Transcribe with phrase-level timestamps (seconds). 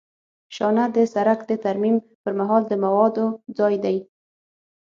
[0.55, 3.25] شانه د سرک د ترمیم پر مهال د موادو
[3.57, 3.97] ځای دی